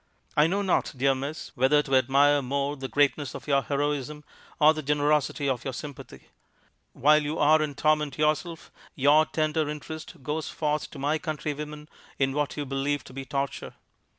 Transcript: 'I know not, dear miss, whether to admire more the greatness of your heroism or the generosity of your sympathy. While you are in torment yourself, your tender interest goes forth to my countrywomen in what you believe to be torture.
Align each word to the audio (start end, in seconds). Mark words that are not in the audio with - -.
'I 0.35 0.47
know 0.47 0.61
not, 0.63 0.93
dear 0.97 1.13
miss, 1.13 1.51
whether 1.55 1.83
to 1.83 1.95
admire 1.95 2.41
more 2.41 2.75
the 2.75 2.87
greatness 2.87 3.35
of 3.35 3.47
your 3.47 3.61
heroism 3.61 4.23
or 4.59 4.73
the 4.73 4.81
generosity 4.81 5.47
of 5.47 5.63
your 5.63 5.73
sympathy. 5.75 6.29
While 6.93 7.21
you 7.21 7.37
are 7.37 7.61
in 7.61 7.75
torment 7.75 8.17
yourself, 8.17 8.71
your 8.95 9.27
tender 9.27 9.69
interest 9.69 10.23
goes 10.23 10.49
forth 10.49 10.89
to 10.89 10.97
my 10.97 11.19
countrywomen 11.19 11.87
in 12.17 12.33
what 12.33 12.57
you 12.57 12.65
believe 12.65 13.03
to 13.03 13.13
be 13.13 13.25
torture. 13.25 13.75